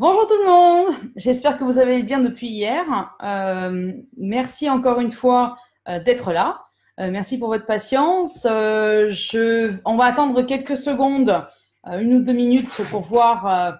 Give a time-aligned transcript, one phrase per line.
[0.00, 2.86] Bonjour tout le monde, j'espère que vous avez bien depuis hier.
[3.22, 5.58] Euh, merci encore une fois
[5.90, 6.64] euh, d'être là.
[6.98, 8.46] Euh, merci pour votre patience.
[8.46, 11.46] On va attendre quelques secondes,
[11.84, 13.78] une ou deux minutes pour voir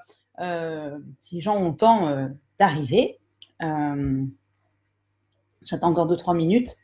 [1.20, 2.29] si les gens ont le temps
[2.59, 3.18] d'arriver.
[5.62, 6.77] J'attends encore deux, trois minutes.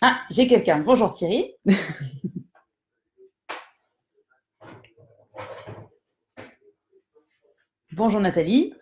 [0.00, 0.78] Ah, j'ai quelqu'un.
[0.78, 1.52] Bonjour Thierry.
[7.92, 8.72] Bonjour Nathalie.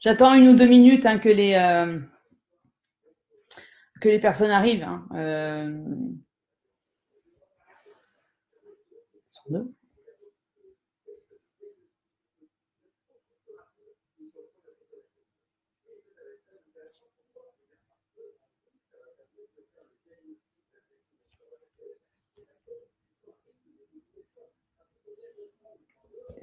[0.00, 2.00] J'attends une ou deux minutes hein, que, les, euh,
[4.00, 4.82] que les personnes arrivent.
[4.82, 5.06] Hein.
[5.14, 5.84] Euh,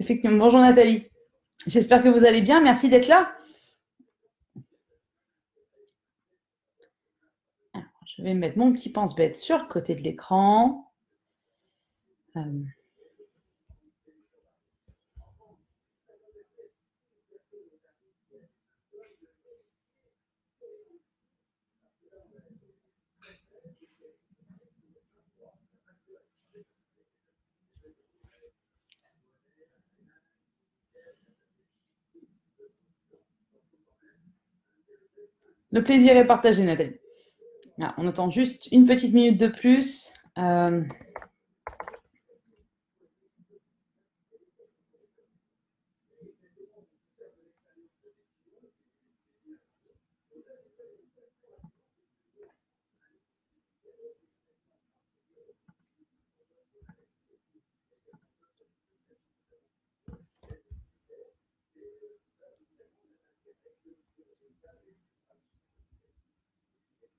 [0.05, 0.37] Effectivement.
[0.37, 1.09] Bonjour Nathalie.
[1.65, 2.61] J'espère que vous allez bien.
[2.61, 3.35] Merci d'être là.
[8.05, 10.93] je vais mettre mon petit pense-bête sur le côté de l'écran.
[12.37, 12.63] Euh,
[35.75, 36.95] Le plaisir est partagé, Nathalie.
[37.81, 40.13] Ah, on attend juste une petite minute de plus.
[40.37, 40.83] Euh,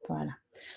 [0.09, 0.33] Voilà.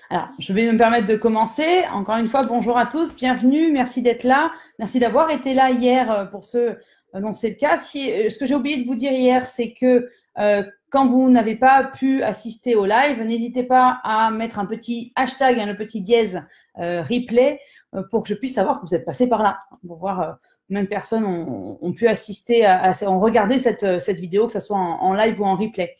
[0.10, 1.84] Alors, je vais me permettre de commencer.
[1.94, 6.12] Encore une fois, bonjour à tous, bienvenue, merci d'être là, merci d'avoir été là hier
[6.12, 6.80] euh, pour ceux
[7.16, 7.78] euh, dont c'est le cas.
[7.78, 10.10] Si, euh, ce que j'ai oublié de vous dire hier, c'est que
[10.90, 15.60] quand vous n'avez pas pu assister au live, n'hésitez pas à mettre un petit hashtag,
[15.60, 16.42] hein, le petit dièse
[16.78, 17.60] replay,
[18.10, 20.38] pour que je puisse savoir que vous êtes passé par là, pour voir
[20.70, 24.62] combien de personnes ont, pu assister, à, à, ont regardé cette, cette vidéo, que ce
[24.62, 25.94] soit en live ou en replay.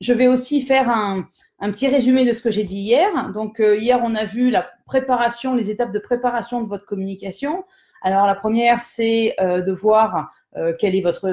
[0.00, 1.28] Je vais aussi faire un,
[1.60, 3.30] un petit résumé de ce que j'ai dit hier.
[3.32, 7.64] Donc, euh, hier, on a vu la préparation, les étapes de préparation de votre communication.
[8.02, 11.30] Alors, la première, c'est euh, de voir euh, quelle est votre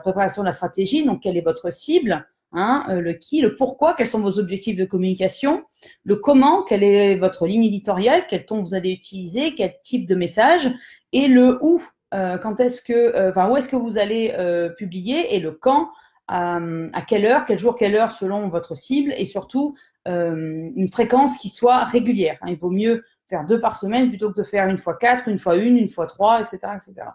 [0.00, 4.06] préparation de la stratégie, donc quelle est votre cible, hein, le qui, le pourquoi, quels
[4.06, 5.64] sont vos objectifs de communication,
[6.04, 10.14] le comment, quelle est votre ligne éditoriale, quel ton vous allez utiliser, quel type de
[10.14, 10.70] message,
[11.12, 14.34] et le où, quand est-ce que, enfin, où est-ce que vous allez
[14.78, 15.90] publier, et le quand,
[16.28, 19.76] à, quelle heure, quel jour, quelle heure selon votre cible et surtout
[20.08, 22.38] euh, une fréquence qui soit régulière.
[22.42, 22.48] Hein.
[22.50, 25.38] Il vaut mieux faire deux par semaine plutôt que de faire une fois quatre, une
[25.38, 26.58] fois une, une fois trois, etc.
[26.76, 27.08] etc.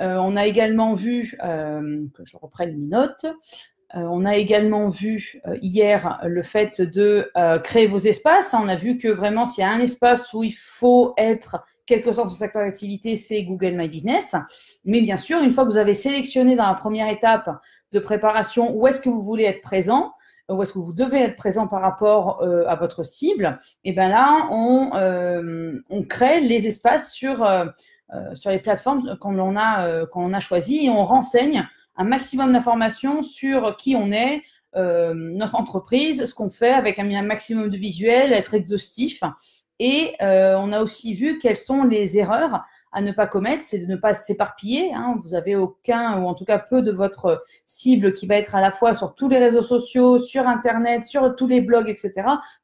[0.00, 3.26] Euh, on a également vu, euh, que je reprenne mes notes,
[3.94, 7.30] on a également vu hier le fait de
[7.62, 8.54] créer vos espaces.
[8.54, 12.00] On a vu que vraiment, s'il y a un espace où il faut être quel
[12.00, 14.34] que soit son secteur d'activité, c'est Google My Business.
[14.86, 17.50] Mais bien sûr, une fois que vous avez sélectionné dans la première étape
[17.92, 20.12] de préparation où est-ce que vous voulez être présent,
[20.48, 24.08] où est-ce que vous devez être présent par rapport euh, à votre cible, et bien
[24.08, 27.66] là, on, euh, on crée les espaces sur, euh,
[28.34, 31.66] sur les plateformes qu'on a, qu'on a choisies et on renseigne
[31.96, 34.42] un maximum d'informations sur qui on est,
[34.74, 39.22] notre entreprise, ce qu'on fait avec un, un, maximum de visuels, être exhaustif.
[39.78, 43.86] Et on a aussi vu quelles sont les erreurs à ne pas commettre, c'est de
[43.86, 44.92] ne pas s'éparpiller.
[44.94, 45.16] Hein.
[45.22, 48.60] Vous avez aucun, ou en tout cas peu de votre cible qui va être à
[48.60, 52.12] la fois sur tous les réseaux sociaux, sur Internet, sur tous les blogs, etc.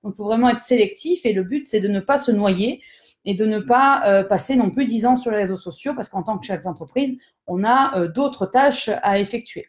[0.03, 2.83] Donc, il faut vraiment être sélectif et le but, c'est de ne pas se noyer
[3.25, 6.09] et de ne pas euh, passer non plus dix ans sur les réseaux sociaux parce
[6.09, 7.17] qu'en tant que chef d'entreprise,
[7.47, 9.67] on a euh, d'autres tâches à effectuer.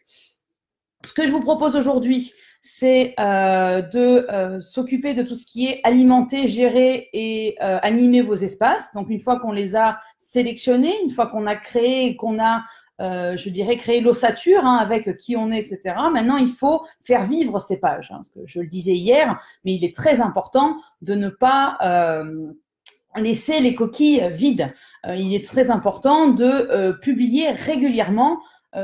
[1.04, 5.66] Ce que je vous propose aujourd'hui, c'est euh, de euh, s'occuper de tout ce qui
[5.66, 8.92] est alimenter, gérer et euh, animer vos espaces.
[8.94, 12.64] Donc une fois qu'on les a sélectionnés, une fois qu'on a créé, qu'on a,
[12.98, 15.94] je dirais, créé l'ossature hein, avec qui on est, etc.
[16.12, 18.12] Maintenant, il faut faire vivre ces pages.
[18.12, 21.78] Hein, je le disais hier, mais il est très important de ne pas
[23.16, 24.74] laisser les coquilles vides.
[25.08, 28.38] il est très important de publier régulièrement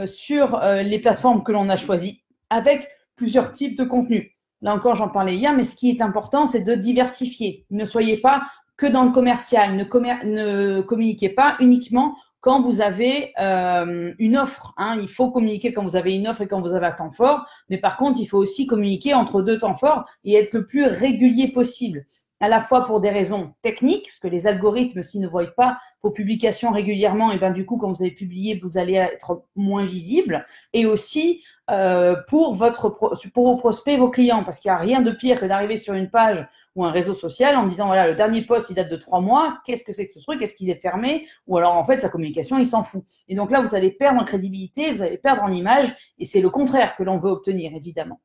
[0.07, 4.31] sur les plateformes que l'on a choisies avec plusieurs types de contenus.
[4.63, 7.67] Là encore, j'en parlais hier, mais ce qui est important, c'est de diversifier.
[7.71, 8.43] Ne soyez pas
[8.77, 14.73] que dans le commercial, ne, communiquez pas uniquement quand vous avez euh, une offre.
[14.77, 14.99] Hein.
[15.01, 17.45] Il faut communiquer quand vous avez une offre et quand vous avez un temps fort.
[17.71, 20.85] Mais par contre, il faut aussi communiquer entre deux temps forts et être le plus
[20.85, 22.07] régulier possible
[22.41, 25.79] à la fois pour des raisons techniques, parce que les algorithmes, s'ils ne voient pas
[26.03, 29.87] vos publications régulièrement, et ben du coup, quand vous avez publié, vous allez être moins
[29.87, 32.91] visible, et aussi euh, pour votre
[33.33, 35.95] pour vos prospects, vos clients, parce qu'il n'y a rien de pire que d'arriver sur
[35.95, 38.97] une page ou un réseau social en disant voilà le dernier post il date de
[38.97, 41.85] trois mois, qu'est-ce que c'est que ce truc, est-ce qu'il est fermé, ou alors en
[41.85, 43.03] fait sa communication il s'en fout.
[43.29, 46.41] Et donc là vous allez perdre en crédibilité, vous allez perdre en image, et c'est
[46.41, 48.21] le contraire que l'on veut obtenir évidemment.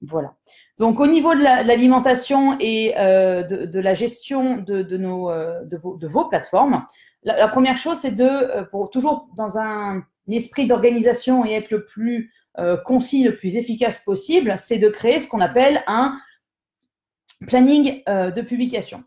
[0.00, 0.34] Voilà.
[0.78, 6.24] Donc, au niveau de l'alimentation et euh, de, la gestion de, nos, euh, de, vos,
[6.26, 6.86] plateformes,
[7.24, 11.86] la, première chose, c'est de, euh, pour toujours dans un, esprit d'organisation et être le
[11.86, 12.30] plus
[12.84, 16.12] concis, le plus efficace possible, c'est de créer ce qu'on appelle un
[17.46, 19.04] planning de publication.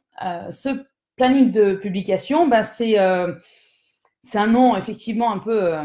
[0.50, 0.83] ce
[1.17, 5.75] planning de publication, ben, c'est un nom effectivement un peu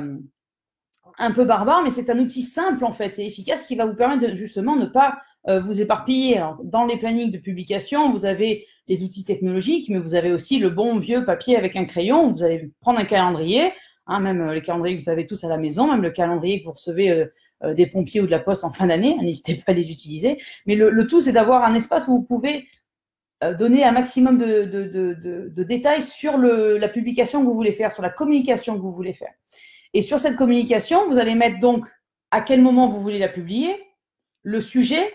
[1.19, 3.95] un peu barbare, mais c'est un outil simple en fait et efficace qui va vous
[3.95, 5.19] permettre de justement ne pas
[5.49, 6.43] euh, vous éparpiller.
[6.65, 10.71] dans les plannings de publication, vous avez les outils technologiques, mais vous avez aussi le
[10.71, 12.33] bon vieux papier avec un crayon.
[12.33, 13.71] Vous allez prendre un calendrier,
[14.09, 16.61] hein, même euh, les calendriers que vous avez tous à la maison, même le calendrier
[16.61, 17.29] que vous recevez
[17.63, 19.17] euh, des pompiers ou de la poste en fin d'année.
[19.23, 20.37] N'hésitez pas à les utiliser.
[20.67, 22.67] Mais le, tout, c'est d'avoir un espace où vous pouvez
[23.59, 28.75] donner un maximum de, détails sur la publication que vous voulez faire, sur la communication
[28.75, 29.33] que vous voulez faire.
[29.93, 31.87] Et sur cette communication, vous allez mettre donc
[32.31, 33.77] à quel moment vous voulez la publier,
[34.43, 35.13] le sujet,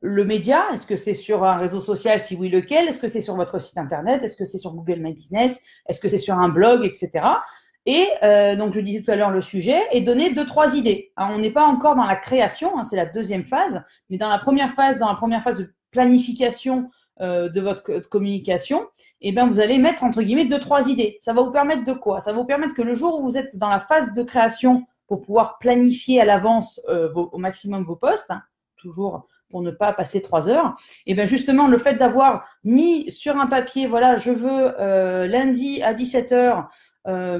[0.00, 3.20] le média, est-ce que c'est sur un réseau social, si oui, lequel, est-ce que c'est
[3.20, 6.38] sur votre site internet, est-ce que c'est sur Google My Business, est-ce que c'est sur
[6.38, 7.26] un blog, etc.
[7.86, 11.12] Et euh, donc, je disais tout à l'heure le sujet, et donner deux, trois idées.
[11.16, 14.38] on n'est pas encore dans la création, hein, c'est la deuxième phase, mais dans la
[14.38, 16.90] première phase, dans la première phase de planification
[17.20, 18.86] euh, de votre communication,
[19.20, 21.16] eh bien, vous allez mettre entre guillemets deux, trois idées.
[21.20, 22.20] Ça va vous permettre de quoi?
[22.20, 24.84] Ça va vous permettre que le jour où vous êtes dans la phase de création
[25.08, 28.42] pour pouvoir planifier à l'avance euh, au maximum vos postes, hein,
[28.76, 30.74] toujours pour ne pas passer trois heures,
[31.06, 35.82] et bien justement le fait d'avoir mis sur un papier, voilà, je veux euh, lundi
[35.82, 36.68] à 17 heures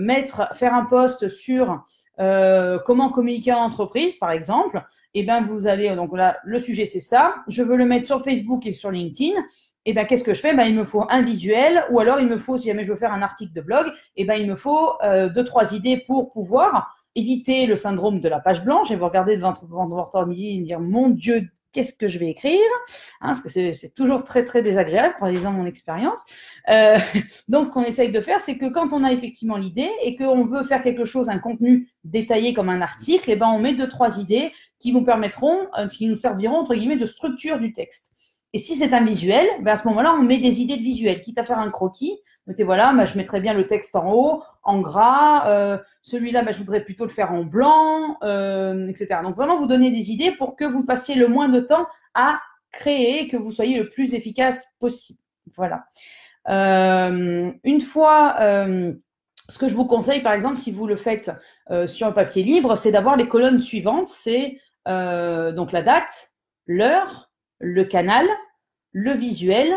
[0.01, 1.85] mettre, faire un post sur
[2.17, 4.83] comment communiquer en entreprise, par exemple,
[5.13, 7.35] et bien vous allez donc là le sujet c'est ça.
[7.49, 9.39] Je veux le mettre sur Facebook et sur LinkedIn.
[9.89, 10.55] Et ben, qu'est-ce que je fais?
[10.55, 12.99] Ben, Il me faut un visuel, ou alors il me faut, si jamais je veux
[12.99, 16.31] faire un article de blog, et ben, il me faut euh, deux, trois idées pour
[16.31, 19.55] pouvoir éviter le syndrome de la page blanche et vous regardez devant,
[19.89, 22.59] votre midi et me dire, mon Dieu, qu'est-ce que je vais écrire
[23.21, 26.25] hein, Parce que c'est toujours très, très désagréable, pour exemple mon expérience.
[26.71, 26.99] Euh,
[27.49, 30.45] donc, ce qu'on essaye de faire, c'est que quand on a effectivement l'idée et qu'on
[30.45, 33.89] veut faire quelque chose, un contenu détaillé comme un article, et ben, on met deux,
[33.89, 38.13] trois idées qui vous permettront, euh, qui nous serviront, entre guillemets, de structure du texte.
[38.55, 41.21] Et si c'est un visuel, ben à ce moment-là, on met des idées de visuel,
[41.21, 42.19] quitte à faire un croquis.
[42.65, 45.47] Voilà, ben je mettrais bien le texte en haut, en gras.
[45.49, 49.21] Euh, Celui-là, ben je voudrais plutôt le faire en blanc, euh, etc.
[49.23, 52.41] Donc vraiment, vous donnez des idées pour que vous passiez le moins de temps à
[52.73, 55.21] créer, que vous soyez le plus efficace possible.
[55.57, 55.85] Voilà.
[56.49, 61.31] Euh, une fois, ce que je vous conseille, par exemple, si vous le faites
[61.87, 64.09] sur un papier libre, c'est d'avoir les colonnes suivantes.
[64.09, 66.33] C'est donc la date,
[66.67, 68.27] l'heure, le canal,
[68.93, 69.75] le visuel.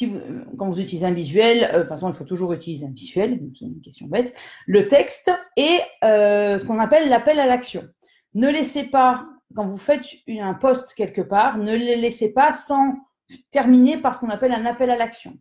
[0.00, 0.20] Vous,
[0.58, 3.40] quand vous utilisez un visuel, euh, de toute façon, il faut toujours utiliser un visuel,
[3.58, 4.36] c'est une question bête,
[4.66, 7.84] le texte et euh, ce qu'on appelle l'appel à l'action.
[8.34, 12.94] Ne laissez pas, quand vous faites un post quelque part, ne le laissez pas sans
[13.50, 15.38] terminer par ce qu'on appelle un appel à l'action.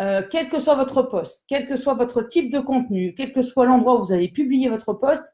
[0.00, 3.42] Euh, quel que soit votre poste, quel que soit votre type de contenu, quel que
[3.42, 5.24] soit l'endroit où vous allez publier votre poste,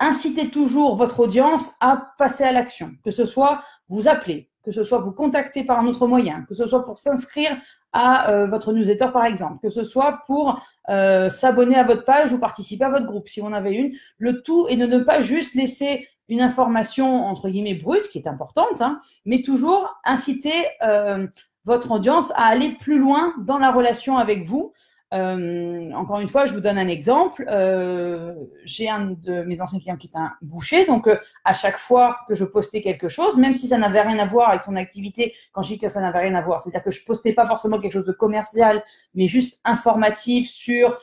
[0.00, 4.84] incitez toujours votre audience à passer à l'action, que ce soit vous appeler, que ce
[4.84, 7.56] soit vous contacter par un autre moyen, que ce soit pour s'inscrire
[7.92, 12.32] à euh, votre newsletter par exemple, que ce soit pour euh, s'abonner à votre page
[12.32, 13.92] ou participer à votre groupe si en avez une.
[14.18, 18.28] Le tout est de ne pas juste laisser une information entre guillemets brute qui est
[18.28, 20.52] importante, hein, mais toujours inciter
[20.82, 21.26] euh,
[21.64, 24.72] votre audience à aller plus loin dans la relation avec vous
[25.12, 27.44] euh, encore une fois, je vous donne un exemple.
[27.48, 31.76] Euh, j'ai un de mes anciens clients qui est un boucher, donc euh, à chaque
[31.76, 34.76] fois que je postais quelque chose, même si ça n'avait rien à voir avec son
[34.76, 37.46] activité, quand je dis que ça n'avait rien à voir, c'est-à-dire que je postais pas
[37.46, 38.82] forcément quelque chose de commercial,
[39.14, 40.98] mais juste informatif sur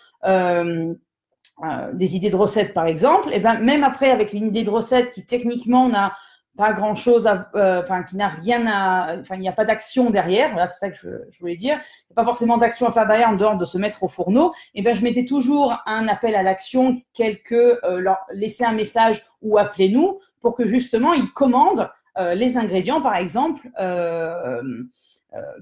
[1.93, 3.29] des idées de recettes, par exemple.
[3.33, 6.13] Et ben même après, avec une idée de recette qui techniquement n'a
[6.59, 7.25] pas grand chose,
[7.55, 10.51] euh, enfin qui n'a rien à, enfin il n'y a pas d'action derrière.
[10.51, 10.97] Voilà, c'est ça que
[11.31, 11.75] je, voulais dire.
[11.75, 14.09] Il n'y a pas forcément d'action à faire derrière en dehors de se mettre au
[14.09, 14.51] fourneau.
[14.75, 18.73] Et eh ben je mettais toujours un appel à l'action, quelque euh, leur laisser un
[18.73, 23.69] message ou appelez-nous pour que justement ils commandent euh, les ingrédients, par exemple.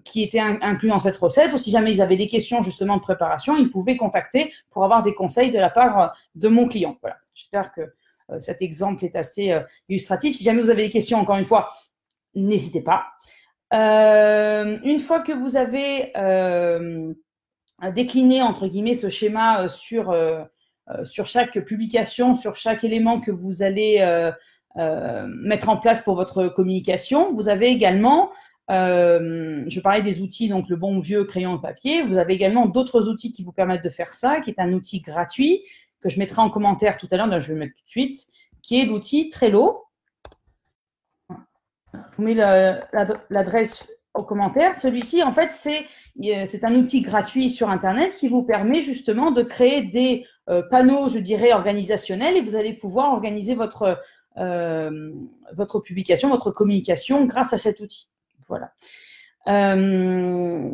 [0.06, 3.02] qui était inclus dans cette recette, ou si jamais ils avaient des questions justement de
[3.02, 6.96] préparation, ils pouvaient contacter pour avoir des conseils de la part de mon client.
[7.02, 7.82] Voilà, j'espère que
[8.40, 9.56] cet exemple est assez
[9.90, 10.36] illustratif.
[10.36, 11.70] Si jamais vous avez des questions, encore une fois,
[12.36, 13.06] n'hésitez pas.
[13.72, 16.12] une fois que vous avez
[17.94, 20.14] décliné, entre guillemets, ce schéma sur
[20.90, 24.32] euh, chaque publication, sur chaque élément que vous allez euh,
[24.78, 27.34] euh, mettre en place pour votre communication.
[27.34, 28.32] Vous avez également,
[28.70, 32.04] je parlais des outils, donc le bon vieux crayon et papier.
[32.04, 35.02] Vous avez également d'autres outils qui vous permettent de faire ça, qui est un outil
[35.02, 35.64] gratuit
[36.02, 38.28] que je mettrai en commentaire tout à l'heure, je vais le mettre tout de suite,
[38.62, 39.86] qui est l'outil Trello.
[41.30, 44.76] Je vous mets l'adresse au commentaire.
[44.76, 49.82] Celui-ci, en fait, c'est un outil gratuit sur Internet qui vous permet justement de créer
[49.82, 54.00] des euh, panneaux, je dirais, organisationnels et vous allez pouvoir organiser votre,
[54.38, 55.12] euh,
[55.54, 58.10] votre publication, votre communication grâce à cet outil.
[58.48, 58.72] Voilà.
[59.48, 60.70] Euh,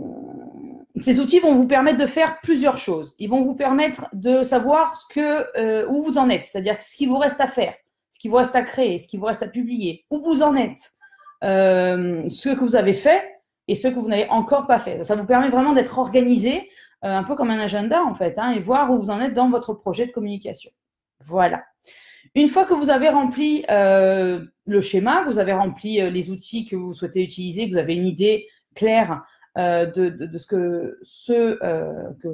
[1.00, 3.16] ces outils vont vous permettre de faire plusieurs choses.
[3.20, 7.06] Ils vont vous permettre de savoir ce que, où vous en êtes, c'est-à-dire ce qui
[7.06, 7.74] vous reste à faire,
[8.12, 10.56] ce qui vous reste à créer, ce qui vous reste à publier, où vous en
[10.56, 10.94] êtes,
[11.42, 13.24] ce que vous avez fait
[13.68, 15.04] et ce que vous n'avez encore pas fait.
[15.04, 16.70] Ça vous permet vraiment d'être organisé
[17.04, 19.34] euh, un peu comme un agenda en fait, hein, et voir où vous en êtes
[19.34, 20.72] dans votre projet de communication.
[21.26, 21.64] Voilà.
[22.34, 26.30] Une fois que vous avez rempli euh, le schéma, que vous avez rempli euh, les
[26.32, 29.24] outils que vous souhaitez utiliser, que vous avez une idée claire
[29.56, 31.58] de, ce que ce
[32.22, 32.28] que,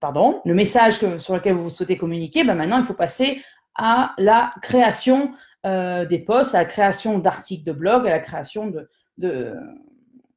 [0.00, 3.42] pardon, le message sur lequel vous souhaitez communiquer, ben maintenant il faut passer
[3.74, 5.30] à la création
[5.64, 9.54] des posts, à la création d'articles de blog, à la création de, de,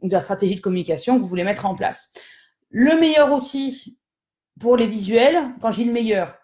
[0.02, 2.12] de la stratégie de communication que vous voulez mettre en place.
[2.70, 3.98] Le meilleur outil
[4.60, 6.39] pour les visuels, quand j'ai le meilleur,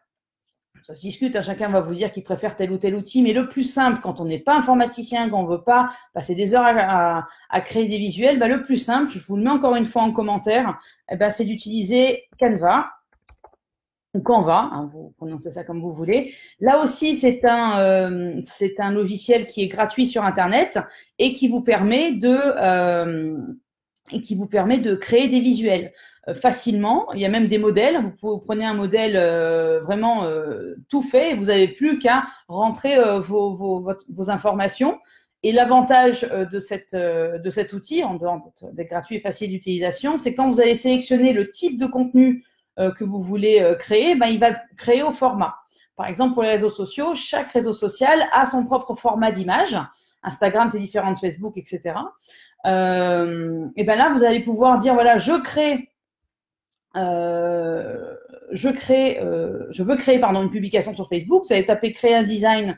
[0.85, 3.33] ça se discute, hein, chacun va vous dire qu'il préfère tel ou tel outil, mais
[3.33, 6.63] le plus simple quand on n'est pas informaticien, qu'on ne veut pas passer des heures
[6.63, 10.03] à, créer des visuels, bah, le plus simple, je vous le mets encore une fois
[10.03, 10.77] en commentaire,
[11.09, 12.85] eh ben, c'est d'utiliser Canva
[14.13, 16.31] ou Canva, hein, vous prononcez ça comme vous voulez.
[16.59, 18.41] Là aussi, c'est un, euh,
[18.77, 20.77] un logiciel qui est gratuit sur Internet
[21.17, 23.37] et qui vous permet de, euh,
[24.11, 25.91] et qui vous permet de créer des visuels.
[26.27, 27.11] Euh, facilement.
[27.13, 28.13] Il y a même des modèles.
[28.21, 32.97] Vous, prenez un modèle euh, vraiment euh, tout fait et vous n'avez plus qu'à rentrer
[33.19, 33.85] vos,
[34.27, 34.97] informations.
[35.43, 40.59] Et l'avantage de cet outil, en dehors d'être gratuit et facile d'utilisation, c'est quand vous
[40.59, 42.43] allez sélectionner le type de contenu
[42.77, 45.53] que vous voulez créer, ben, il va le créer au format.
[45.95, 49.77] Par exemple, pour les réseaux sociaux, chaque réseau social a son propre format d'image.
[50.25, 51.95] Instagram, c'est différent de Facebook, etc.
[52.65, 55.89] et ben là, vous allez pouvoir dire, voilà, je crée
[56.95, 58.15] euh,
[58.51, 61.45] je crée, euh, je veux créer pardon une publication sur Facebook.
[61.45, 62.77] Vous allez taper créer un design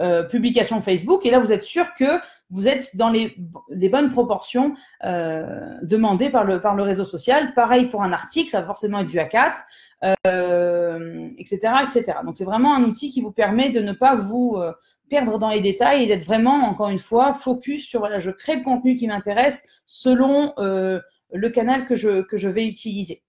[0.00, 3.34] euh, publication Facebook et là vous êtes sûr que vous êtes dans les,
[3.88, 4.74] bonnes proportions
[5.04, 7.52] euh, demandées par le, réseau social.
[7.54, 9.52] Pareil pour un article, ça va forcément être du A4,
[10.26, 12.18] euh, etc., etc.
[12.24, 14.72] Donc c'est vraiment un outil qui vous permet de ne pas vous euh,
[15.08, 18.56] perdre dans les détails et d'être vraiment, encore une fois, focus sur voilà, je crée
[18.56, 23.22] le contenu qui m'intéresse selon le canal que je, que je vais utiliser.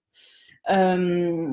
[0.68, 1.48] Euh,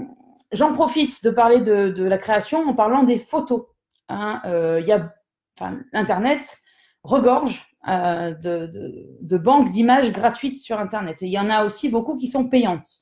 [0.51, 3.65] j'en profite de parler de, la création en parlant des photos.
[4.09, 4.41] Hein.
[4.45, 4.81] Euh,
[5.59, 5.79] enfin,
[7.03, 11.21] regorge euh, de, banques d'images gratuites sur Internet.
[11.21, 12.99] il y en a aussi beaucoup qui sont payantes.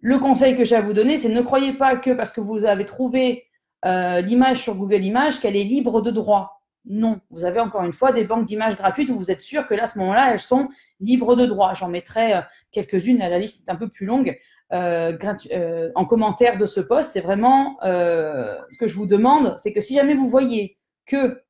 [0.00, 2.64] Le conseil que j'ai à vous donner, c'est ne croyez pas que parce que vous
[2.64, 3.44] avez trouvé
[3.84, 6.62] l'image sur Google Images, qu'elle est libre de droit.
[6.86, 9.74] Non, vous avez encore une fois des banques d'images gratuites où vous êtes sûr que
[9.74, 10.68] là, à ce moment-là, elles sont
[11.00, 11.74] libres de droit.
[11.74, 14.38] J'en mettrai quelques-unes, la liste est un peu plus longue,
[14.72, 15.16] euh,
[15.52, 19.72] euh, en commentaire de ce post, c'est vraiment euh, ce que je vous demande, c'est
[19.72, 21.42] que si jamais vous voyez que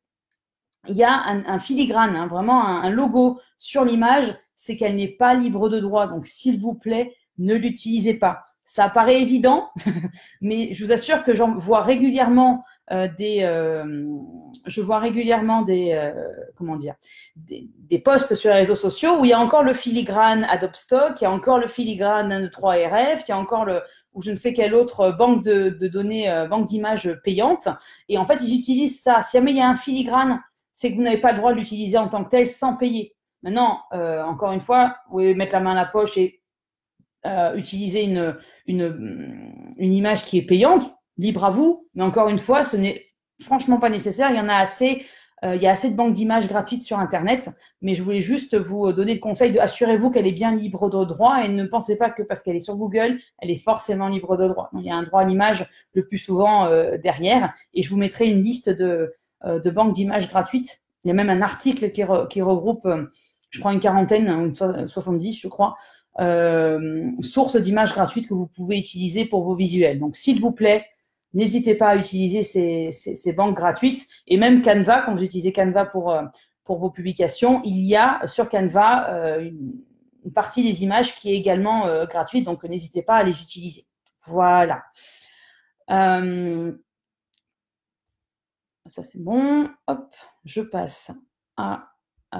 [0.88, 5.32] il y a un, filigrane, hein, vraiment un, logo sur l'image, c'est qu'elle n'est pas
[5.32, 6.06] libre de droit.
[6.08, 8.44] Donc, s'il vous plaît, ne l'utilisez pas.
[8.64, 9.70] Ça paraît évident,
[10.40, 14.06] mais je vous assure que j'en vois régulièrement euh, des, euh,
[14.66, 16.12] je vois régulièrement des, euh,
[16.54, 16.94] comment dire,
[17.34, 20.74] des, des, posts sur les réseaux sociaux où il y a encore le filigrane Adobe
[20.74, 23.80] Stock, il y a encore le filigrane 3RF, il y a encore le,
[24.12, 27.68] ou je ne sais quelle autre banque de, de données, banque d'images payante.
[28.10, 29.22] Et en fait, ils utilisent ça.
[29.22, 30.42] Si jamais il y a un filigrane,
[30.72, 33.16] c'est que vous n'avez pas le droit de l'utiliser en tant que tel sans payer.
[33.42, 36.42] Maintenant, encore une fois, vous pouvez mettre la main à la poche et
[37.56, 41.88] utiliser une, une, une image qui est payante libre à vous.
[41.94, 43.02] Mais encore une fois, ce n'est
[43.40, 44.30] franchement pas nécessaire.
[44.30, 45.04] Il y en a assez.
[45.44, 47.50] Euh, il y a assez de banques d'images gratuites sur Internet,
[47.82, 51.04] mais je voulais juste vous donner le conseil de assurez-vous qu'elle est bien libre de
[51.04, 54.36] droit et ne pensez pas que parce qu'elle est sur Google, elle est forcément libre
[54.36, 54.70] de droit.
[54.74, 57.96] il y a un droit à l'image le plus souvent euh, derrière et je vous
[57.96, 59.14] mettrai une liste de,
[59.44, 60.80] euh, de banques d'images gratuites.
[61.04, 62.02] Il y a même un article qui,
[62.40, 62.88] regroupe
[63.50, 65.76] je crois une quarantaine, une 70, je crois,
[66.20, 69.98] euh, sources d'images gratuites que vous pouvez utiliser pour vos visuels.
[69.98, 70.86] Donc, s'il vous plaît,
[71.32, 76.12] n'hésitez pas à utiliser ces, banques gratuites et même Canva, quand vous utilisez Canva pour,
[76.12, 76.22] euh,
[76.66, 81.86] vos publications, il y a sur Canva euh, une, partie des images qui est également
[82.06, 83.86] gratuite, donc n'hésitez pas à les utiliser.
[84.26, 84.82] Voilà.
[85.86, 86.32] ça
[88.86, 89.68] c'est bon.
[89.86, 90.14] Hop,
[90.46, 91.10] je passe
[91.58, 91.93] à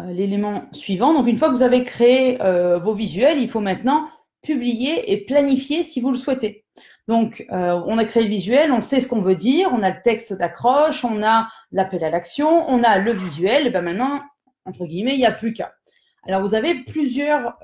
[0.09, 1.15] l'élément suivant.
[1.15, 4.09] Donc, une fois que vous avez créé euh, vos visuels, il faut maintenant
[4.43, 6.65] publier et planifier si vous le souhaitez.
[7.07, 9.91] Donc, euh, on a créé le visuel, on sait ce qu'on veut dire, on a
[9.91, 13.67] le texte d'accroche, on a l'appel à l'action, on a le visuel.
[13.67, 14.21] Et ben maintenant,
[14.65, 15.75] entre guillemets, il n'y a plus qu'à.
[16.27, 17.59] Alors, vous avez plusieurs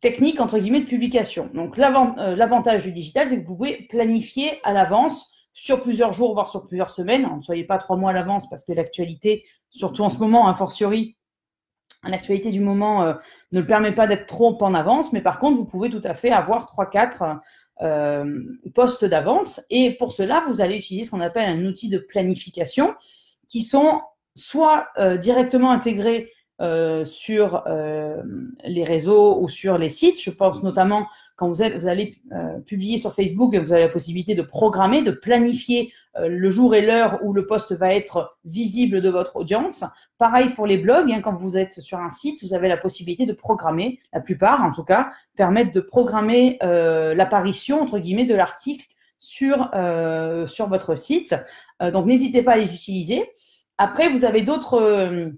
[0.00, 1.50] techniques entre guillemets de publication.
[1.54, 5.28] Donc, l'avantage du digital, c'est que vous pouvez planifier à l'avance
[5.58, 7.28] sur plusieurs jours, voire sur plusieurs semaines.
[7.36, 10.54] Ne soyez pas trois mois à l'avance parce que l'actualité, surtout en ce moment, a
[10.54, 11.16] fortiori,
[12.04, 13.14] l'actualité du moment euh,
[13.52, 15.12] ne permet pas d'être trop en avance.
[15.12, 17.24] Mais par contre, vous pouvez tout à fait avoir trois, quatre
[17.82, 18.42] euh,
[18.74, 19.60] postes d'avance.
[19.70, 22.94] Et pour cela, vous allez utiliser ce qu'on appelle un outil de planification
[23.48, 24.02] qui sont
[24.34, 28.22] soit euh, directement intégrés euh, sur euh,
[28.64, 30.20] les réseaux ou sur les sites.
[30.20, 34.42] Je pense notamment quand vous, allez euh, publier sur Facebook, vous avez la possibilité de
[34.42, 39.36] programmer, de planifier le jour et l'heure où le poste va être visible de votre
[39.36, 39.84] audience.
[40.18, 43.24] Pareil pour les blogs, hein, quand vous êtes sur un site, vous avez la possibilité
[43.24, 48.88] de programmer, la plupart en tout cas, permettent de programmer l'apparition, entre guillemets, de l'article
[49.16, 49.70] sur,
[50.48, 51.36] sur votre site.
[51.80, 53.24] donc n'hésitez pas à les utiliser.
[53.78, 55.30] Après, vous avez d'autres euh,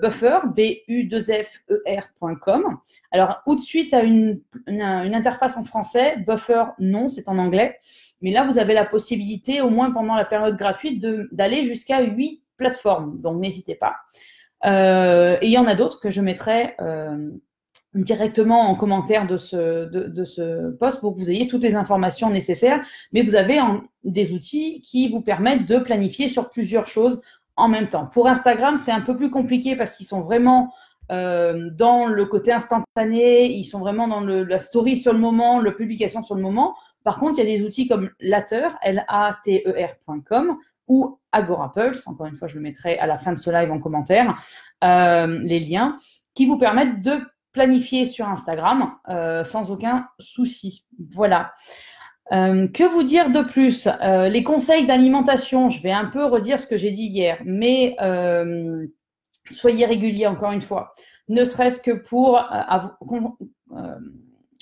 [0.02, 2.78] Buffer, B-U-2-F-E-R.com.
[3.12, 7.78] Alors, Outsuite a une, une interface en français, Buffer, non, c'est en anglais.
[8.22, 12.42] Mais là, vous avez la possibilité, au moins pendant la période gratuite, d'aller jusqu'à 8
[12.58, 13.20] plateformes.
[13.20, 13.98] Donc, n'hésitez pas.
[14.66, 17.32] Euh, et il y en a d'autres que je mettrai euh,
[17.96, 22.30] directement en commentaire de ce, de, ce post pour que vous ayez toutes les informations
[22.30, 22.82] nécessaires.
[23.12, 23.60] Mais vous avez
[24.04, 27.22] des outils qui vous permettent de planifier sur plusieurs choses
[27.56, 28.08] en même temps.
[28.08, 30.74] Pour Instagram, c'est un peu plus compliqué parce qu'ils sont vraiment
[31.12, 35.60] euh, dans le côté instantané, ils sont vraiment dans le, la story sur le moment,
[35.60, 36.76] la publication sur le moment.
[37.04, 42.48] Par contre, il y a des outils comme Later, L-A-T-E-R.com ou Agorapulse, encore une fois,
[42.48, 44.36] je le mettrai à la fin de ce live en commentaire,
[44.84, 45.98] euh, les liens,
[46.34, 47.22] qui vous permettent de
[47.54, 50.86] planifier sur Instagram euh, sans aucun souci.
[51.12, 51.54] Voilà.
[52.32, 53.88] Euh, que vous dire de plus?
[54.02, 57.96] Les conseils d'alimentation, je vais un peu redire ce que j'ai dit hier, mais
[59.50, 60.94] soyez réguliers encore une fois,
[61.28, 62.42] ne serait-ce que pour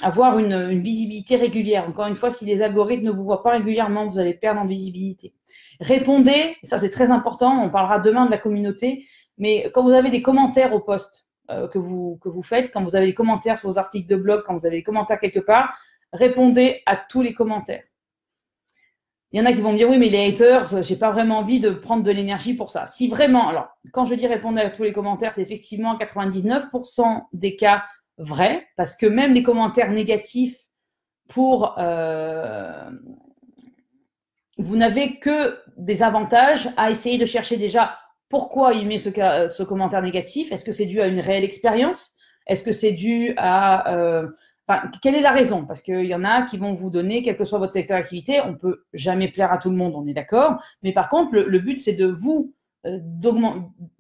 [0.02, 1.88] avoir une, visibilité régulière.
[1.88, 4.68] Encore une fois, si les algorithmes ne vous voient pas régulièrement, vous allez perdre en
[4.68, 5.34] visibilité.
[5.80, 9.06] Répondez, ça c'est très important, on parlera demain de la communauté,
[9.38, 12.84] mais quand vous avez des commentaires au post euh, que, vous, que vous faites, quand
[12.84, 15.40] vous avez des commentaires sur vos articles de blog, quand vous avez des commentaires quelque
[15.40, 15.78] part,
[16.14, 17.84] répondez à tous les commentaires.
[19.32, 21.38] Il y en a qui vont me dire oui, mais les haters, j'ai pas vraiment
[21.38, 22.86] envie de prendre de l'énergie pour ça.
[22.86, 27.56] Si vraiment, alors quand je dis répondre à tous les commentaires, c'est effectivement 99% des
[27.56, 27.84] cas
[28.18, 30.58] vrai, parce que même les commentaires négatifs
[31.30, 31.76] pour...
[31.78, 32.92] Euh,
[34.58, 37.98] vous n'avez que des avantages à essayer de chercher déjà
[38.32, 40.52] pourquoi il met ce, commentaire négatif?
[40.52, 42.14] Est-ce que c'est dû à une réelle expérience?
[42.48, 43.94] Est-ce que c'est dû à...
[43.94, 44.28] Euh,
[45.02, 45.66] quelle est la raison?
[45.66, 48.40] Parce qu'il y en a qui vont vous donner, quel que soit votre secteur d'activité,
[48.40, 50.64] on peut jamais plaire à tout le monde, on est d'accord.
[50.82, 52.54] Mais par contre, le, but, c'est de vous
[52.86, 53.00] euh,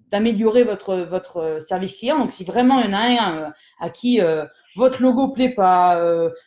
[0.09, 2.19] d'améliorer votre, service client.
[2.19, 3.49] Donc, si vraiment il y en a un euh,
[3.81, 4.21] à qui
[4.77, 6.01] votre logo plaît pas,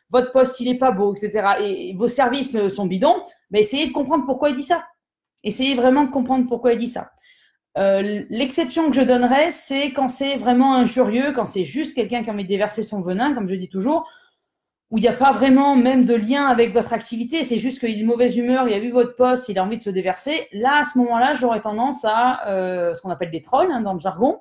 [0.08, 3.16] votre poste il est pas beau, etc., et, vos services sont bidons,
[3.50, 4.84] ben essayez de comprendre pourquoi il dit ça.
[5.42, 7.10] Essayez vraiment de comprendre pourquoi il dit ça.
[7.76, 12.32] L'exception que je donnerais, c'est quand c'est vraiment injurieux, quand c'est juste quelqu'un qui a
[12.32, 14.08] envie de déverser son venin, comme je dis toujours.
[14.90, 17.90] où il n'y a pas vraiment même de lien avec votre activité, c'est juste qu'il
[17.90, 20.46] est de mauvaise humeur, il a vu votre poste, il a envie de se déverser,
[20.52, 23.94] là, à ce moment-là, j'aurais tendance à euh, ce qu'on appelle des trolls hein, dans
[23.94, 24.40] le jargon.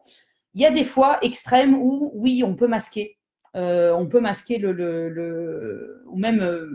[0.53, 3.17] Il y a des fois extrêmes où, oui, on peut masquer.
[3.55, 6.67] Euh, on peut masquer le, le, ou même euh,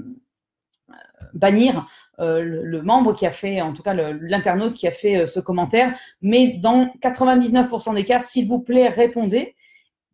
[1.35, 1.87] bannir
[2.21, 5.39] euh, le, membre qui a fait, en tout cas l'internaute qui a fait euh, ce
[5.39, 5.97] commentaire.
[6.21, 9.55] Mais dans 99% des cas, s'il vous plaît, répondez.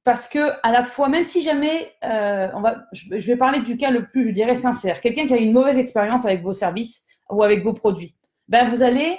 [0.03, 3.79] Parce que à la fois, même si jamais, euh, on va, je, vais parler du
[3.79, 7.05] cas le plus, je dirais, sincère, quelqu'un qui a une mauvaise expérience avec vos services
[7.31, 8.15] ou avec vos produits,
[8.49, 9.17] ben vous allez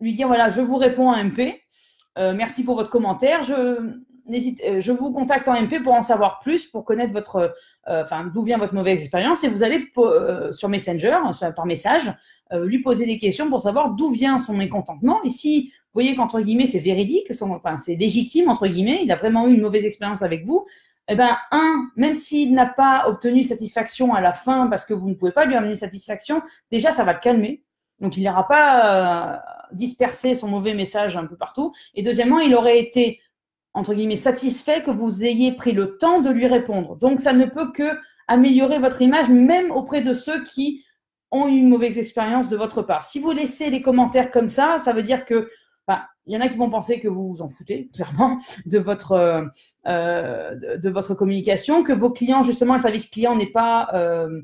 [0.00, 1.62] lui dire voilà, je vous réponds en MP,
[2.16, 6.64] merci pour votre commentaire, je euh, je vous contacte en MP pour en savoir plus,
[6.66, 7.54] pour connaître votre,
[7.88, 11.18] euh, enfin d'où vient votre mauvaise expérience, et vous allez euh, sur Messenger,
[11.56, 12.12] par message,
[12.52, 16.40] lui poser des questions pour savoir d'où vient son mécontentement, et si vous voyez qu'entre
[16.40, 17.32] guillemets, c'est véridique,
[17.78, 20.64] c'est légitime, entre guillemets, il a vraiment eu une mauvaise expérience avec vous,
[21.08, 25.08] eh ben, un, même s'il n'a pas obtenu satisfaction à la fin parce que vous
[25.08, 26.40] ne pouvez pas lui amener satisfaction,
[26.70, 27.64] déjà, ça va le calmer.
[27.98, 29.36] Donc, il n'aura pas euh,
[29.72, 31.72] dispersé son mauvais message un peu partout.
[31.94, 33.20] Et deuxièmement, il aurait été,
[33.74, 36.96] entre guillemets, satisfait que vous ayez pris le temps de lui répondre.
[36.96, 40.84] Donc, ça ne peut que améliorer votre image, même auprès de ceux qui
[41.30, 43.02] ont une mauvaise expérience de votre part.
[43.02, 45.48] Si vous laissez les commentaires comme ça, ça veut dire que
[46.26, 49.12] il y en a qui vont penser que vous vous en foutez, clairement, de votre,
[49.86, 54.42] euh, de, votre communication, que vos clients, justement, le service client n'est pas euh,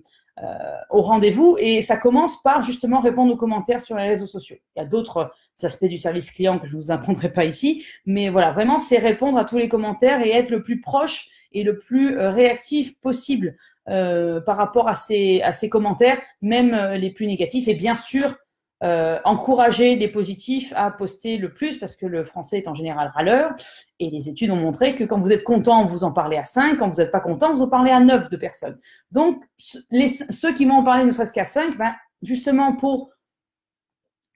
[0.91, 1.57] au rendez-vous.
[1.59, 4.57] Et ça commence par, justement, répondre aux commentaires sur les réseaux sociaux.
[4.75, 7.85] Il y a d'autres aspects du service client que je ne vous apprendrai pas ici.
[8.05, 11.63] Mais voilà, vraiment, c'est répondre à tous les commentaires et être le plus proche et
[11.63, 17.69] le plus réactif possible par rapport à ces, à ces commentaires, même les plus négatifs.
[17.69, 18.37] Et bien sûr,
[18.85, 23.09] euh, encourager les positifs à poster le plus parce que le français est en général
[23.09, 23.55] râleur
[24.01, 26.77] et les études ont montré que quand vous êtes content, vous en parlez à 5,
[26.79, 28.79] quand vous n'êtes pas content, vous en parlez à 9 de personnes.
[29.13, 33.09] Donc, ceux qui vont en parler ne serait-ce qu'à 5, ben, justement pour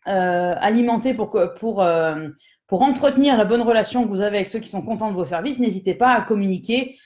[0.09, 2.29] euh, alimenter, pour, pour, euh,
[2.66, 5.26] pour entretenir la bonne relation que vous avez avec ceux qui sont contents de vos
[5.26, 6.96] services, n'hésitez pas à communiquer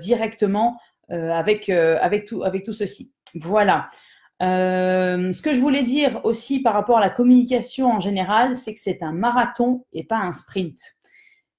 [0.00, 3.12] directement avec, avec, tout, avec tout ceci.
[3.34, 3.88] Voilà.
[4.42, 8.72] Euh, ce que je voulais dire aussi par rapport à la communication en général, c'est
[8.72, 10.78] que c'est un marathon et pas un sprint.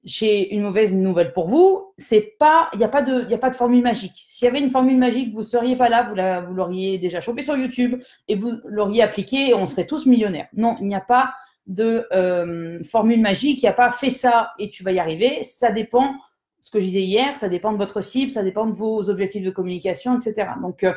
[0.03, 3.51] J'ai une mauvaise nouvelle pour vous, c'est pas, il n'y a pas de, a pas
[3.51, 4.23] de formule magique.
[4.27, 7.55] S'il y avait une formule magique, vous seriez pas là, vous, l'auriez déjà chopé sur
[7.55, 10.47] YouTube et vous l'auriez appliqué et on serait tous millionnaires.
[10.53, 11.35] Non, il n'y a pas
[11.67, 15.43] de euh, formule magique, il n'y a pas fait ça et tu vas y arriver.
[15.43, 16.15] Ça dépend
[16.61, 19.43] ce que je disais hier, ça dépend de votre cible, ça dépend de vos objectifs
[19.43, 20.49] de communication, etc.
[20.61, 20.93] Donc, euh,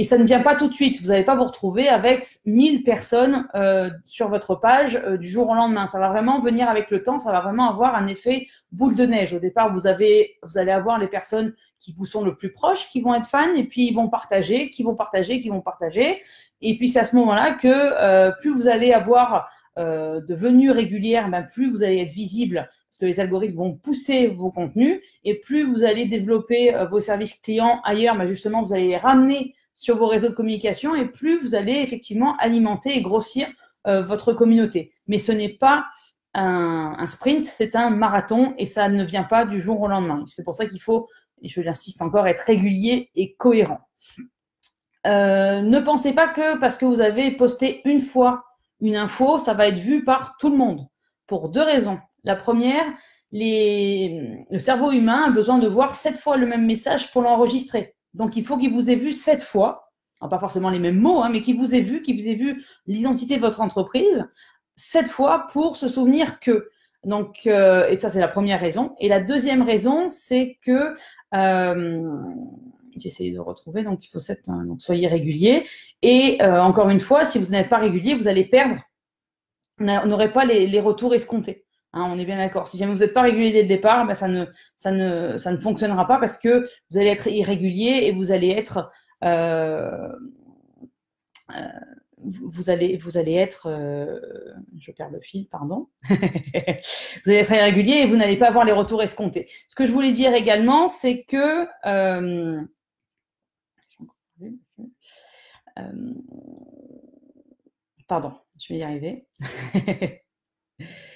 [0.00, 0.98] et ça ne vient pas tout de suite.
[1.02, 5.50] Vous n'allez pas vous retrouver avec 1000 personnes euh, sur votre page euh, du jour
[5.50, 5.84] au lendemain.
[5.84, 7.18] Ça va vraiment venir avec le temps.
[7.18, 9.34] Ça va vraiment avoir un effet boule de neige.
[9.34, 12.88] Au départ, vous, avez, vous allez avoir les personnes qui vous sont le plus proches,
[12.88, 16.22] qui vont être fans, et puis ils vont partager, qui vont partager, qui vont partager.
[16.62, 20.70] Et puis c'est à ce moment-là que euh, plus vous allez avoir euh, de venues
[20.70, 25.02] régulières, ben, plus vous allez être visible parce que les algorithmes vont pousser vos contenus
[25.24, 28.96] et plus vous allez développer euh, vos services clients ailleurs, ben, justement vous allez les
[28.96, 33.48] ramener sur vos réseaux de communication et plus vous allez effectivement alimenter et grossir
[33.86, 34.92] euh, votre communauté.
[35.06, 35.86] Mais ce n'est pas
[36.34, 40.24] un, sprint, c'est un marathon et ça ne vient pas du jour au lendemain.
[40.26, 41.08] C'est pour ça qu'il faut,
[41.42, 43.80] je l'insiste encore, être régulier et cohérent.
[45.06, 48.44] Euh, ne pensez pas que parce que vous avez posté une fois
[48.80, 50.86] une info, ça va être vu par tout le monde.
[51.26, 51.98] Pour deux raisons.
[52.24, 52.84] La première,
[53.32, 57.94] le cerveau humain a besoin de voir sept fois le même message pour l'enregistrer.
[58.14, 59.92] Donc, il faut qu'il vous ait vu sept fois,
[60.28, 62.62] pas forcément les mêmes mots, hein, mais qu'il vous ait vu, qu'il vous ait vu
[62.86, 64.26] l'identité de votre entreprise
[64.76, 66.70] sept fois pour se souvenir que.
[67.04, 68.94] Donc, euh, et ça, c'est la première raison.
[68.98, 70.94] Et la deuxième raison, c'est que
[71.34, 72.12] euh,
[72.96, 73.82] j'essaie de retrouver.
[73.84, 74.48] Donc, il faut sept.
[74.48, 75.66] Hein, donc, soyez régulier.
[76.02, 78.76] Et euh, encore une fois, si vous n'êtes pas régulier, vous allez perdre.
[79.78, 81.64] On n'aurait pas les retours escomptés.
[81.92, 82.68] Hein, on est bien d'accord.
[82.68, 86.36] Si jamais vous n'êtes pas régulier dès le départ, ben ça, ne, fonctionnera pas parce
[86.36, 88.92] que vous allez être irrégulier et vous allez être,
[89.24, 90.08] euh,
[91.56, 91.68] euh,
[92.18, 92.94] vous, allez,
[93.34, 94.20] être, euh,
[94.78, 95.88] je perds le fil, pardon.
[96.08, 96.16] vous
[97.26, 99.48] allez être irrégulier et vous n'allez pas avoir les retours escomptés.
[99.66, 101.66] Ce que je voulais dire également, c'est que
[108.06, 109.26] pardon, je vais y arriver.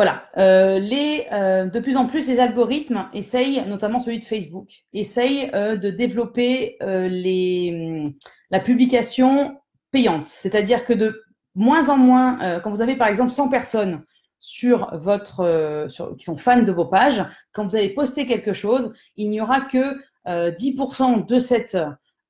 [0.00, 0.22] Voilà.
[0.38, 0.80] Euh,
[1.30, 5.90] euh, de plus en plus, les algorithmes essayent, notamment celui de Facebook, essayent euh, de
[5.90, 8.10] développer les,
[8.50, 9.58] la publication
[9.90, 10.24] payante.
[10.24, 11.22] C'est-à-dire que de
[11.54, 14.02] moins en moins, quand vous avez par exemple 100 personnes
[14.38, 15.86] sur votre,
[16.16, 19.60] qui sont fans de vos pages, quand vous allez poster quelque chose, il n'y aura
[19.60, 21.76] que 10% de cette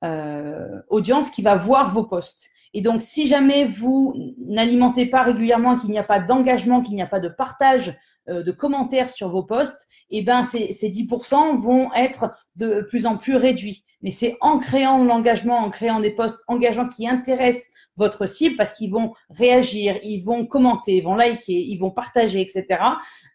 [0.02, 2.50] audience qui va voir vos posts.
[2.72, 7.02] Et donc, si jamais vous n'alimentez pas régulièrement, qu'il n'y a pas d'engagement, qu'il n'y
[7.02, 7.96] a pas de partage
[8.28, 13.06] euh, de commentaires sur vos posts, eh ben ces, ces 10% vont être de plus
[13.06, 13.84] en plus réduits.
[14.02, 18.72] Mais c'est en créant l'engagement, en créant des posts engageants qui intéressent votre cible parce
[18.72, 22.80] qu'ils vont réagir, ils vont commenter, ils vont liker, ils vont partager, etc.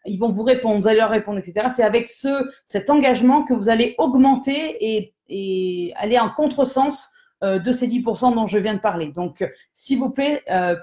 [0.06, 1.66] Ils vont vous répondre, vous allez leur répondre, etc.
[1.74, 7.10] C'est avec ce, cet engagement que vous allez augmenter et, et aller en contresens
[7.44, 9.08] euh, de ces 10% dont je viens de parler.
[9.08, 10.74] Donc, s'il vous plaît, euh,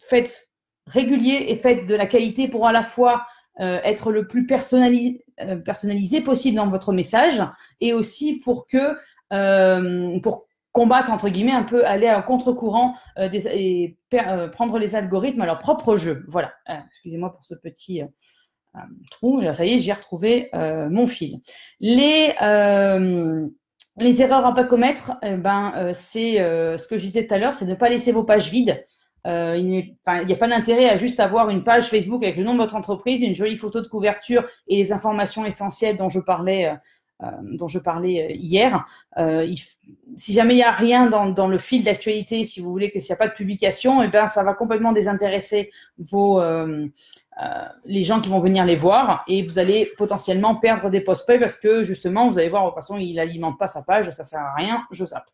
[0.00, 0.48] faites
[0.86, 3.24] régulier et faites de la qualité pour à la fois
[3.60, 5.24] euh, être le plus personnalisé,
[5.64, 7.40] personnalisé, possible dans votre message
[7.80, 8.96] et aussi pour que
[10.20, 13.96] pour combattre entre guillemets un peu aller à contre-courant et
[14.52, 16.24] prendre les algorithmes à leur propre jeu.
[16.28, 16.52] Voilà.
[16.88, 18.02] Excusez-moi pour ce petit
[19.10, 19.40] trou.
[19.52, 21.40] ça y est, j'ai retrouvé mon fil.
[21.80, 22.34] Les
[23.98, 27.34] les erreurs à pas commettre, eh ben, euh, c'est euh, ce que je disais tout
[27.34, 28.84] à l'heure, c'est de ne pas laisser vos pages vides.
[29.26, 32.54] Euh, il n'y a pas d'intérêt à juste avoir une page Facebook avec le nom
[32.54, 36.74] de votre entreprise, une jolie photo de couverture et les informations essentielles dont je parlais,
[37.42, 38.84] dont je parlais hier.
[40.16, 43.12] si jamais il n'y a rien dans, le fil d'actualité, si vous voulez qu'il n'y
[43.12, 46.88] a pas de publication, eh ben, ça va complètement désintéresser vos, euh,
[47.84, 51.56] les gens qui vont venir les voir et vous allez potentiellement perdre des post parce
[51.56, 54.40] que justement, vous allez voir, de toute façon, il n'alimente pas sa page, ça sert
[54.40, 55.26] à rien, je zappe.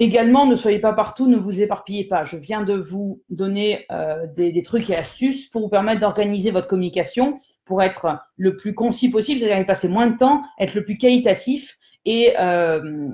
[0.00, 2.24] Également, ne soyez pas partout, ne vous éparpillez pas.
[2.24, 6.68] Je viens de vous donner euh, des, trucs et astuces pour vous permettre d'organiser votre
[6.68, 10.96] communication pour être le plus concis possible, c'est-à-dire passer moins de temps, être le plus
[10.98, 13.08] qualitatif et, euh,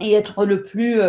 [0.00, 1.00] et être le plus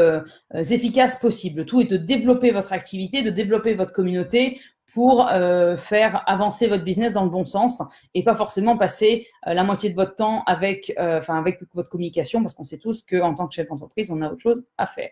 [0.54, 1.66] efficace possible.
[1.66, 4.60] tout est de développer votre activité, de développer votre communauté
[4.94, 7.82] pour euh, faire avancer votre business dans le bon sens
[8.14, 12.42] et pas forcément passer euh, la moitié de votre temps avec, euh, avec votre communication
[12.44, 15.12] parce qu'on sait tous qu'en tant que chef d'entreprise, on a autre chose à faire.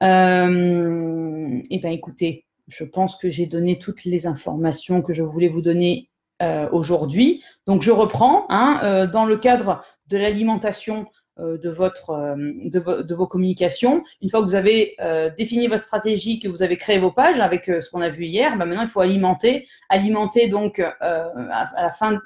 [0.00, 0.06] Et
[1.70, 5.60] eh ben écoutez, je pense que j'ai donné toutes les informations que je voulais vous
[5.60, 6.08] donner
[6.70, 7.42] aujourd'hui.
[7.66, 8.46] Donc je reprends.
[8.48, 11.06] Hein, dans le cadre de l'alimentation,
[11.38, 14.02] de, votre, euh, de, vos communications.
[14.22, 17.40] Une fois que vous avez euh, défini votre stratégie, que vous avez créé vos pages
[17.40, 21.90] avec ce qu'on a vu hier, bah maintenant il faut alimenter, alimenter donc à, la
[21.90, 22.18] fin,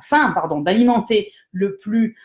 [0.00, 2.16] fin pardon, d'alimenter le plus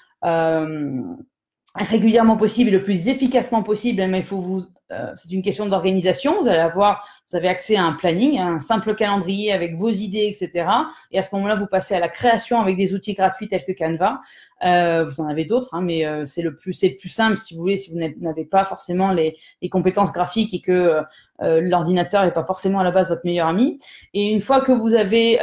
[1.75, 5.65] régulièrement possible et le plus efficacement possible, mais il faut vous, euh, c'est une question
[5.65, 6.39] d'organisation.
[6.39, 10.27] Vous allez avoir, vous avez accès à un planning, un simple calendrier avec vos idées,
[10.27, 10.67] etc.
[11.11, 13.71] Et à ce moment-là, vous passez à la création avec des outils gratuits tels que
[13.71, 14.21] Canva.
[14.63, 17.37] Euh, vous en avez d'autres, hein, mais euh, c'est le plus, c'est le plus simple
[17.37, 21.01] si vous voulez, si vous n'avez pas forcément les, les, compétences graphiques et que
[21.41, 23.79] euh, l'ordinateur n'est pas forcément à la base votre meilleur ami.
[24.13, 25.39] Et une fois que vous avez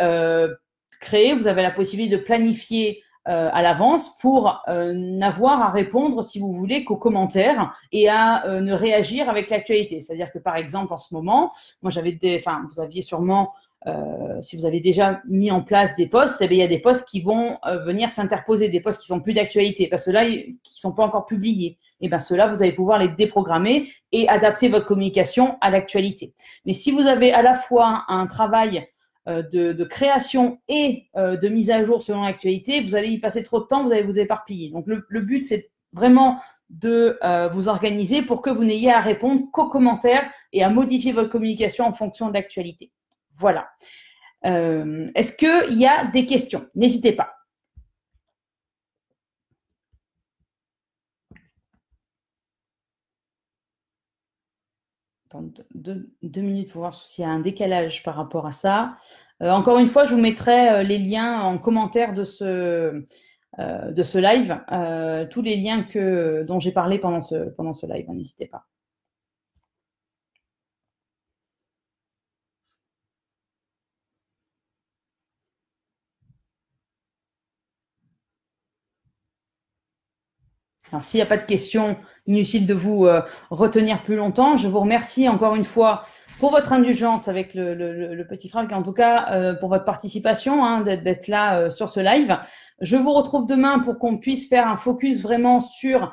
[1.00, 6.24] créé, vous avez la possibilité de planifier euh, à l'avance pour euh, n'avoir à répondre,
[6.24, 10.00] si vous voulez, qu'aux commentaires et à euh, ne réagir avec l'actualité.
[10.00, 11.52] C'est-à-dire que, par exemple, en ce moment,
[11.83, 13.52] moi, j'avais des, enfin, vous aviez sûrement
[14.42, 17.09] si vous avez déjà mis en place des postes, eh il y a des postes
[17.09, 17.56] qui vont
[17.87, 21.24] venir s'interposer, des postes qui sont plus d'actualité, parce que là, qui sont pas encore
[21.24, 21.78] publiés.
[22.02, 26.35] Et eh bien ceux-là, vous allez pouvoir les déprogrammer et adapter votre communication à l'actualité.
[26.66, 28.87] Mais si vous avez à la fois un travail
[29.28, 33.42] euh, de, création et euh, de mise à jour selon l'actualité, vous allez y passer
[33.42, 34.70] trop de temps, vous allez vous éparpiller.
[34.70, 39.42] Donc le, but, c'est vraiment de euh, vous organiser pour que vous n'ayez à répondre
[39.52, 42.92] qu'aux commentaires et à modifier votre communication en fonction de l'actualité.
[43.37, 43.68] Voilà.
[44.42, 46.66] Est-ce qu'il y a des questions?
[46.74, 47.39] N'hésitez pas.
[55.74, 58.96] Deux, minutes pour voir s'il y a un décalage par rapport à ça.
[59.42, 63.02] Euh, encore une fois, je vous mettrai euh, les liens en commentaire de ce,
[63.58, 64.60] euh, de ce live,
[65.30, 68.64] tous les liens que, dont j'ai parlé pendant ce, pendant ce live, n'hésitez pas.
[80.92, 84.57] Alors, s'il n'y a pas de questions, inutile de vous euh, retenir plus longtemps.
[84.57, 86.05] Je vous remercie encore une fois
[86.38, 90.81] pour votre indulgence avec le, petit Franck, en tout cas euh, pour votre participation, hein,
[90.81, 92.38] d'être là euh, sur ce live.
[92.81, 96.12] Je vous retrouve demain pour qu'on puisse faire un focus vraiment sur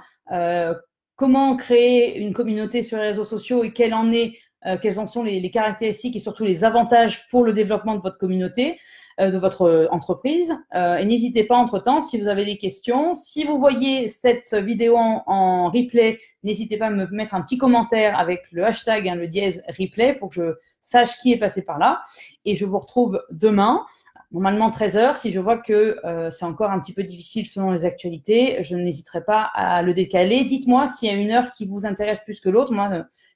[1.15, 4.33] comment créer une communauté sur les réseaux sociaux et quelle en est,
[4.81, 8.77] quelles en sont les, caractéristiques et surtout les avantages pour le développement de votre communauté.
[9.19, 10.55] Euh, de votre entreprise.
[10.73, 15.69] et n'hésitez pas entre-temps, si vous avez des questions, si vous voyez cette vidéo en,
[15.69, 19.63] replay, n'hésitez pas à me mettre un petit commentaire avec le hashtag, hein, le dièse
[19.79, 22.01] replay, pour que je sache qui est passé par là.
[22.45, 23.85] Et je vous retrouve demain
[24.31, 25.15] normalement 13 heures.
[25.15, 28.75] Si je vois que euh, c'est encore un petit peu difficile selon les actualités, je
[28.75, 30.43] n'hésiterai pas à le décaler.
[30.43, 32.73] Dites-moi s'il y a une heure qui vous intéresse plus que l'autre.
[32.73, 32.89] Moi,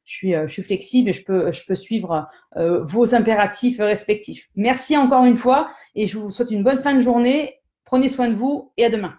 [0.05, 3.77] je suis, euh, je suis flexible et je peux, je peux suivre euh, vos impératifs
[3.79, 4.49] respectifs.
[4.55, 7.59] Merci encore une fois et je vous souhaite une bonne fin de journée.
[7.85, 9.13] Prenez soin de vous et à demain.